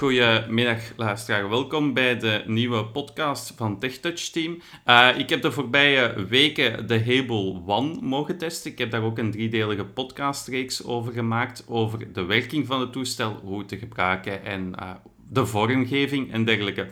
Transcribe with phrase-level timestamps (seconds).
[0.00, 4.62] Goedemiddag luisteraar, welkom bij de nieuwe podcast van TechTouch Team.
[4.86, 8.70] Uh, ik heb de voorbije weken de Hable One mogen testen.
[8.70, 13.40] Ik heb daar ook een driedelige podcastreeks over gemaakt, over de werking van het toestel,
[13.44, 14.90] hoe te gebruiken en uh,
[15.28, 16.88] de vormgeving en dergelijke.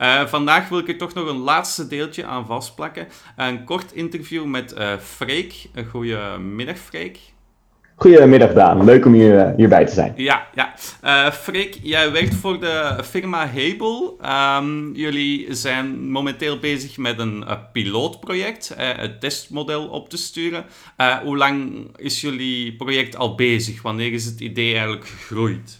[0.00, 3.08] Uh, vandaag wil ik er toch nog een laatste deeltje aan vastplakken.
[3.36, 5.68] Een kort interview met Freek.
[5.90, 7.18] Goedemiddag Freek.
[8.00, 10.12] Goedemiddag Daan, leuk om hier, uh, hierbij te zijn.
[10.16, 10.74] Ja, ja.
[11.04, 14.18] Uh, Freek, jij werkt voor de firma Hebel.
[14.58, 20.64] Um, jullie zijn momenteel bezig met een uh, pilootproject, het testmodel op te sturen.
[21.24, 23.82] hoe lang is jullie project al bezig?
[23.82, 25.79] Wanneer is het idee eigenlijk gegroeid?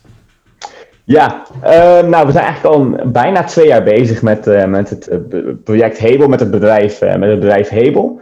[1.10, 5.08] Ja, uh, nou, we zijn eigenlijk al bijna twee jaar bezig met, uh, met het
[5.10, 8.20] uh, project Hebel, met het bedrijf, met het bedrijf Hebel.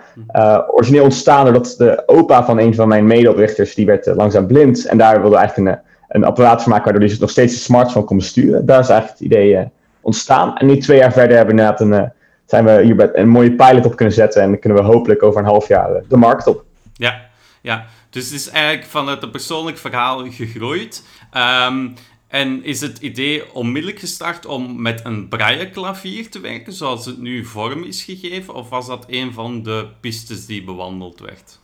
[0.69, 4.87] origineel ontstaan doordat de opa van een van mijn medeoprichters, die werd langzaam blind.
[4.87, 8.05] En daar wilde eigenlijk een, een apparaat van maken waardoor hij nog steeds een smartphone
[8.05, 8.66] kon besturen.
[8.66, 9.69] Daar is eigenlijk het idee
[10.00, 10.56] ontstaan.
[10.56, 12.12] En nu twee jaar verder hebben we inderdaad een,
[12.47, 14.42] zijn we hier een mooie pilot op kunnen zetten.
[14.42, 16.64] En kunnen we hopelijk over een half jaar de markt op.
[16.92, 17.20] Ja,
[17.61, 17.84] ja.
[18.11, 21.05] Dus het is eigenlijk vanuit een persoonlijk verhaal gegroeid.
[21.69, 21.95] Um,
[22.28, 27.44] en is het idee onmiddellijk gestart om met een braille-klavier te werken, zoals het nu
[27.44, 28.54] vorm is gegeven?
[28.54, 31.58] Of was dat een van de pistes die bewandeld werd?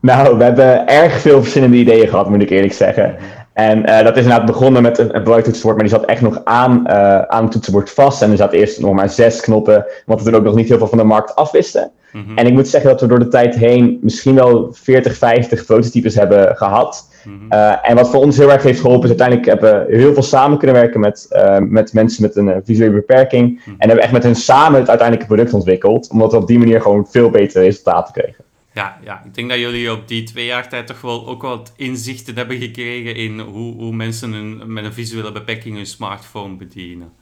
[0.00, 3.16] Nou, we hebben erg veel verschillende ideeën gehad, moet ik eerlijk zeggen.
[3.52, 6.84] En uh, dat is inderdaad begonnen met een, toetsenbord, maar die zat echt nog aan,
[6.86, 8.22] uh, aan het toetsenbord vast.
[8.22, 10.78] En er zaten eerst nog maar zes knoppen, want we toen ook nog niet heel
[10.78, 11.90] veel van de markt afwisten.
[12.12, 15.64] Mm En ik moet zeggen dat we door de tijd heen misschien wel 40, 50
[15.64, 17.08] prototypes hebben gehad.
[17.50, 20.22] Uh, en wat voor ons heel erg heeft geholpen is uiteindelijk hebben we heel veel
[20.22, 23.48] samen kunnen werken met, uh, met mensen met een uh, visuele beperking.
[23.48, 26.10] Mm En hebben echt met hen samen het uiteindelijke product ontwikkeld.
[26.10, 28.44] Omdat we op die manier gewoon veel betere resultaten kregen.
[28.72, 31.72] Ja, ja, ik denk dat jullie op die twee jaar tijd toch wel ook wat
[31.76, 37.12] inzichten hebben gekregen in hoe, hoe mensen met een visuele beperking hun smartphone bedienen.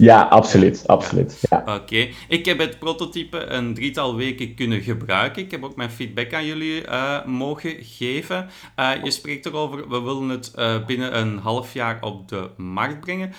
[0.00, 0.86] Ja, absoluut.
[0.86, 1.62] absoluut ja.
[1.66, 2.08] Oké.
[2.28, 5.42] Ik heb het prototype een drietal weken kunnen gebruiken.
[5.42, 8.48] Ik heb ook mijn feedback aan jullie uh, mogen geven.
[8.78, 13.00] Uh, je spreekt erover, we willen het uh, binnen een half jaar op de markt
[13.00, 13.32] brengen.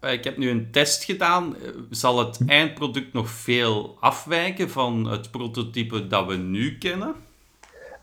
[0.00, 1.56] ik heb nu een test gedaan.
[1.90, 7.14] Zal het eindproduct nog veel afwijken van het prototype dat we nu kennen?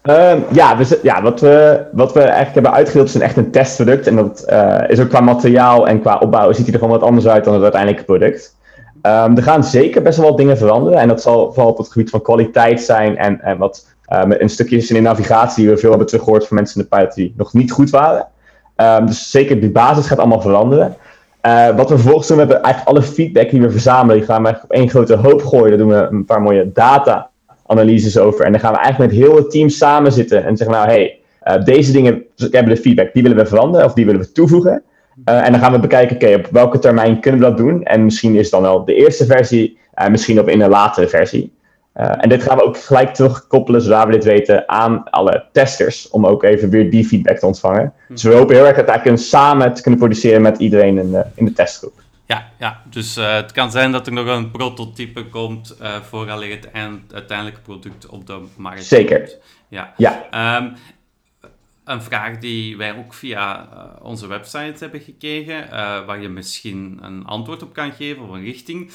[0.04, 4.08] Um, ja, ja wat, we, wat we eigenlijk hebben uitgedeeld is een echt een testproduct.
[4.08, 7.08] En dat uh, is ook qua materiaal en qua opbouw ziet hij er gewoon wat
[7.08, 8.56] anders uit dan het uiteindelijke product.
[9.02, 11.00] Um, er gaan zeker best wel wat dingen veranderen.
[11.00, 14.50] En dat zal vooral op het gebied van kwaliteit zijn en, en wat uh, een
[14.50, 17.34] stukjes in de navigatie die we veel hebben teruggehoord van mensen in de pilot die
[17.38, 18.28] nog niet goed waren.
[19.06, 20.96] Dus zeker die basis gaat allemaal veranderen.
[21.46, 24.44] Uh, wat we vervolgens doen, we hebben eigenlijk alle feedback die we verzamelen, die gaan
[24.44, 25.70] we op één grote hoop gooien.
[25.70, 27.30] Daar doen we een paar mooie data
[27.72, 28.46] analyses over.
[28.46, 31.20] En dan gaan we eigenlijk met heel het team samen zitten en zeggen, nou hey,
[31.44, 34.84] uh, deze dingen hebben de feedback, die willen we veranderen of die willen we toevoegen.
[35.26, 37.84] Uh, en dan gaan we bekijken, oké, okay, op welke termijn kunnen we dat doen?
[37.84, 41.52] En misschien is dan wel de eerste versie, uh, misschien op in een latere versie.
[41.94, 46.26] en dit gaan we ook gelijk terugkoppelen, zodra we dit weten, aan alle testers, om
[46.26, 47.94] ook even weer die feedback te ontvangen.
[48.08, 51.12] Dus we hopen heel erg dat we kunnen samen te kunnen produceren met iedereen in
[51.12, 51.94] de, in de testgroep.
[52.32, 52.82] Ja, ja.
[52.90, 57.14] dus uh, het kan zijn dat er nog een prototype komt uh, vooraleer het eind,
[57.14, 59.18] uiteindelijke product op de markt Zeker.
[59.18, 59.38] komt.
[59.68, 59.94] Ja.
[59.98, 60.58] ja.
[60.58, 60.74] Um,
[61.84, 65.70] een vraag die wij ook via uh, onze website hebben gekregen,
[66.06, 68.92] waar je misschien een antwoord op kan geven of een richting.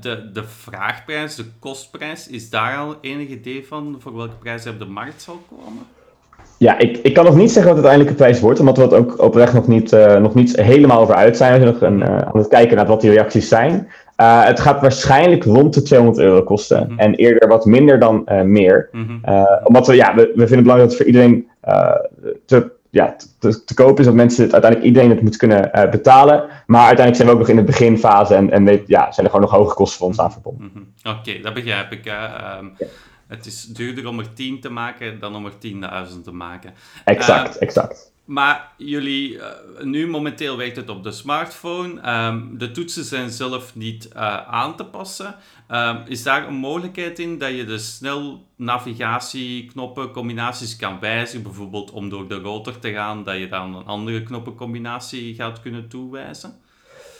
[0.00, 4.72] de, de vraagprijs, de kostprijs, is daar al enig idee van voor welke prijs hij
[4.72, 5.86] op de markt zal komen?
[6.58, 8.92] Ja, ik, ik kan nog niet zeggen wat de uiteindelijke prijs wordt, omdat we het
[8.92, 11.52] ook oprecht nog niet, uh, nog niet helemaal over uit zijn.
[11.52, 13.88] We zijn nog een, uh, aan het kijken naar wat die reacties zijn.
[14.20, 16.82] Uh, het gaat waarschijnlijk rond de 200 euro kosten.
[16.82, 16.98] Mm -hmm.
[16.98, 18.88] En eerder wat minder dan meer.
[18.92, 19.46] Mm -hmm.
[19.64, 21.48] omdat we, ja, we, we vinden het belangrijk dat het voor iedereen
[22.46, 24.04] te, ja, te, te, koop is.
[24.04, 26.44] Dat mensen het uiteindelijk iedereen het moet kunnen betalen.
[26.66, 28.34] Maar uiteindelijk zijn we ook nog in de beginfase.
[28.34, 30.64] En, en ja, zijn er gewoon nog hoge kosten voor ons aan verbonden.
[30.64, 31.12] Mm -hmm.
[31.12, 32.06] Oké, okay, dat begrijp ik.
[32.06, 32.86] Um, ja.
[33.26, 35.52] Het is duurder om er 10 te maken dan om er
[36.12, 36.74] 10.000 te maken.
[37.04, 38.14] Exact, uh, exact.
[38.24, 39.44] Maar jullie, uh,
[39.82, 42.24] nu momenteel werkt het op de smartphone.
[42.26, 45.34] Um, de toetsen zijn zelf niet uh, aan te passen.
[45.70, 51.42] Um, is daar een mogelijkheid in dat je de snel navigatieknoppen combinaties kan wijzigen?
[51.42, 55.88] Bijvoorbeeld om door de rotor te gaan, dat je dan een andere knoppencombinatie gaat kunnen
[55.88, 56.54] toewijzen?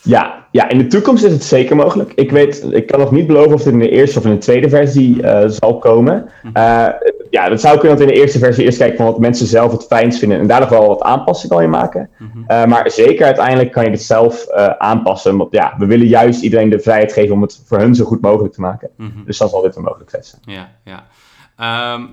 [0.06, 2.12] Ja, ja, in de toekomst is het zeker mogelijk.
[2.14, 4.38] Ik weet, ik kan nog niet beloven of het in de eerste of in de
[4.38, 6.28] tweede versie uh, zal komen.
[6.44, 6.88] Uh,
[7.30, 9.72] ja, dat zou kunnen dat in de eerste versie eerst kijken van wat mensen zelf
[9.72, 12.10] het fijnst vinden en daar nog wel wat aanpassingen in maken.
[12.20, 15.36] Uh, maar zeker uiteindelijk kan je het zelf aanpassen.
[15.36, 18.20] Want ja, we willen juist iedereen de vrijheid geven om het voor hun zo goed
[18.20, 18.90] mogelijk te maken.
[19.24, 20.42] Dus dan zal dit een mogelijkheid zijn.
[20.44, 21.04] Ja, ja.
[21.56, 22.04] Ehm,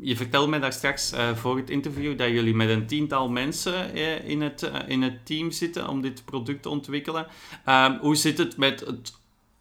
[0.00, 3.96] je vertelde mij daar straks uh, voor het interview dat jullie met een tiental mensen
[3.96, 7.26] uh, in, het, uh, in het team zitten om dit product te ontwikkelen.
[7.68, 9.12] Um, hoe zit het met het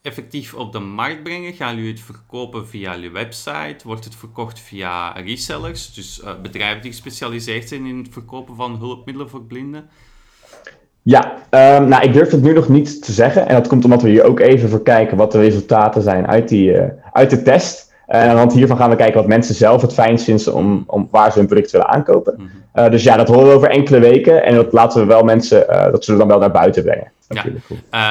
[0.01, 1.53] effectief op de markt brengen?
[1.53, 3.77] Gaan jullie het verkopen via je website?
[3.83, 9.29] Wordt het verkocht via resellers, dus bedrijven die gespecialiseerd zijn in het verkopen van hulpmiddelen
[9.29, 9.89] voor blinden?
[11.01, 13.47] Ja, um, nou, ik durf het nu nog niet te zeggen.
[13.47, 16.49] En dat komt omdat we hier ook even voor kijken wat de resultaten zijn uit,
[16.49, 16.75] die,
[17.11, 17.90] uit de test.
[18.07, 20.83] En aan de hand hiervan gaan we kijken wat mensen zelf het fijnst vinden om,
[20.87, 22.33] om waar ze hun product willen aankopen.
[22.37, 22.45] Mhm.
[22.75, 24.43] Uh, dus ja, dat horen we over enkele weken.
[24.43, 27.11] En dat laten we wel mensen, uh, dat zullen we dan wel naar buiten brengen.
[27.27, 27.45] Ja.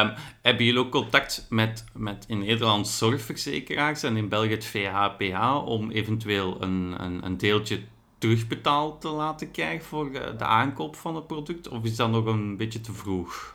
[0.03, 5.67] Um, hebben jullie ook contact met, met in Nederland zorgverzekeraars en in België het VHPH
[5.67, 7.79] om eventueel een, een, een deeltje
[8.19, 11.69] terugbetaald te laten krijgen voor de aankoop van het product?
[11.69, 13.55] Of is dat nog een beetje te vroeg?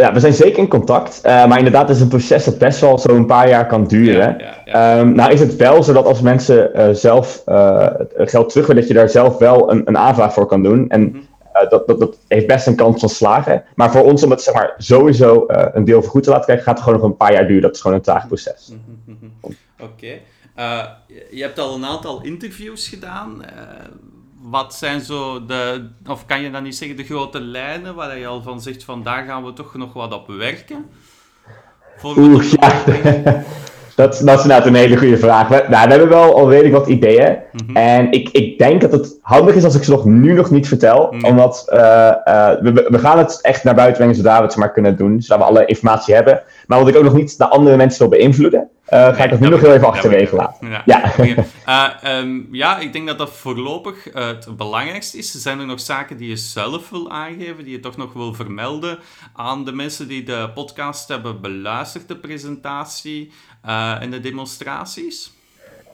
[0.00, 1.20] Ja, we zijn zeker in contact.
[1.26, 4.36] Uh, maar inderdaad, het is een proces dat best wel zo'n paar jaar kan duren.
[4.38, 7.86] Ja, ja, um, nou is het wel zo dat als mensen uh, zelf uh,
[8.16, 10.88] geld terug willen, dat je daar zelf wel een, een aanvraag voor kan doen.
[10.88, 11.28] En mm
[11.68, 13.64] dat, dat, dat heeft best een kans van slagen.
[13.74, 16.74] Maar voor ons om het zeg maar, sowieso een deel vergoed te laten krijgen, gaat
[16.74, 17.62] het gewoon nog een paar jaar duren.
[17.62, 18.68] Dat is gewoon een traag proces.
[18.68, 19.52] Mhm, mhm.
[19.80, 19.92] Oké.
[19.92, 20.20] Okay.
[21.30, 23.42] je hebt al een aantal interviews gedaan
[24.42, 28.26] wat zijn zo de, of kan je dan niet zeggen, de grote lijnen waar je
[28.26, 30.86] al van zegt van daar gaan we toch nog wat op werken?
[32.04, 32.82] Oeh, ja.
[33.96, 35.48] dat, dat is inderdaad een hele goede vraag.
[35.48, 37.38] We, nou, we hebben wel al redelijk wat ideeën.
[37.52, 37.76] Mhm.
[37.76, 40.68] En ik, ik denk dat het handig is als ik ze nog, nu nog niet
[40.68, 41.12] vertel.
[41.12, 41.24] Mhm.
[41.24, 44.72] Omdat uh, uh, we, we gaan het echt naar buiten brengen zodra we het maar
[44.72, 45.22] kunnen doen.
[45.22, 46.42] Zodat we alle informatie hebben.
[46.66, 48.68] Maar wat ik ook nog niet de andere mensen wil beïnvloeden.
[48.90, 50.68] Uh, ga ik dat nu nog heel even achterwege laten.
[50.68, 50.82] Ja.
[50.84, 51.94] Ja.
[52.04, 55.30] uh, um, ja, ik denk dat dat voorlopig uh, het belangrijkste is.
[55.30, 58.98] Zijn er nog zaken die je zelf wil aangeven, die je toch nog wil vermelden
[59.34, 63.32] aan de mensen die de podcast hebben beluisterd, de presentatie
[64.00, 65.32] en de demonstraties?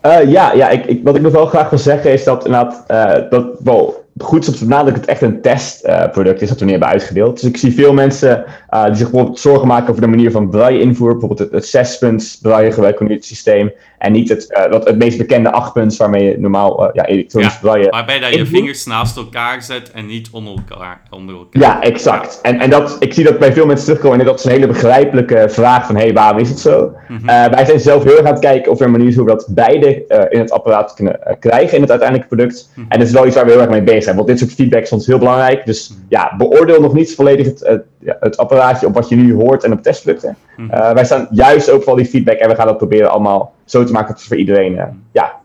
[0.03, 2.85] ja, ja ik, ik, wat ik nog wel graag wil zeggen is dat inderdaad,
[3.31, 6.71] dat, wel, goed is om dat het echt een testproduct uh, is dat we nu
[6.71, 7.41] hebben uitgedeeld.
[7.41, 10.51] Dus ik zie veel mensen uh, die zich bijvoorbeeld zorgen maken over de manier van
[10.51, 11.11] braille invoer.
[11.11, 11.99] Bijvoorbeeld het, het zes
[12.43, 13.73] braille gebruiken systeem.
[13.99, 17.89] En niet het, wat, het meest bekende achtpunts waarmee je normaal ja, elektronisch ja, braille...
[17.89, 21.01] Waarbij dat je vingers naast elkaar zet en niet onder elkaar.
[21.11, 21.63] Onder elkaar.
[21.63, 22.39] Ja, exact.
[22.43, 24.21] En, en dat, ik zie dat bij veel mensen terugkomen.
[24.21, 26.93] En dat is een hele begrijpelijke vraag van, hé, hey, waarom is het zo?
[27.09, 27.27] Mm -hmm.
[27.27, 29.31] wij zijn zelf heel erg aan het kijken of er een manier is hoe we
[29.31, 32.69] dat beide in het apparaat kunnen krijgen in het uiteindelijke product.
[32.69, 32.91] Mm -hmm.
[32.93, 34.17] En dat is wel iets waar we heel erg mee bezig zijn.
[34.17, 35.67] Want dit soort feedback is ons heel belangrijk.
[35.67, 36.05] Dus mm.
[36.09, 39.73] ja, beoordeel nog niet volledig het, het, het apparaatje op wat je nu hoort en
[39.73, 40.37] op testproducten.
[40.57, 40.71] Mm.
[40.71, 43.85] Uh, wij staan juist ook voor die feedback en we gaan dat proberen allemaal zo
[43.85, 45.41] te maken dat het voor iedereen uh, ja,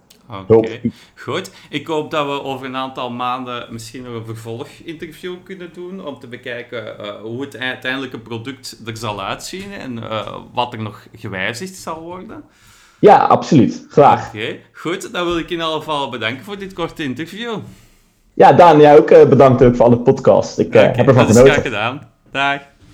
[0.48, 0.80] Oké,
[1.16, 1.52] goed.
[1.70, 6.20] Ik hoop dat we over een aantal maanden misschien nog een vervolginterview kunnen doen om
[6.20, 11.08] te bekijken uh, hoe het uiteindelijke product er zal uitzien en uh, wat er nog
[11.16, 12.44] gewijzigd zal worden.
[13.00, 13.86] Ja, absoluut.
[13.90, 14.28] Graag.
[14.28, 15.14] Oké, goed.
[15.14, 17.58] Dan wil ik in alle geval bedanken voor dit korte interview.
[18.34, 20.60] Ja, Daan, jij ook bedankt ook voor alle podcast.
[20.60, 21.46] Ik okay, heb ervan genoten.
[21.46, 22.11] Dat is gedaan.
[22.34, 22.62] Dag.